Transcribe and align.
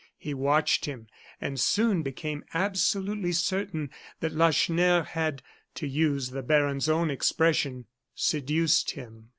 He 0.17 0.33
watched 0.33 0.85
him, 0.85 1.05
and 1.39 1.59
soon 1.59 2.01
became 2.01 2.43
absolutely 2.55 3.33
certain 3.33 3.91
that 4.19 4.33
Lacheneur 4.33 5.03
had, 5.03 5.43
to 5.75 5.85
use 5.87 6.31
the 6.31 6.41
baron's 6.41 6.89
own 6.89 7.11
expression, 7.11 7.85
seduced 8.15 8.89
him. 8.95 9.29